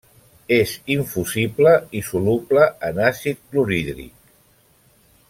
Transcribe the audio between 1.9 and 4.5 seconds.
i soluble en àcid clorhídric.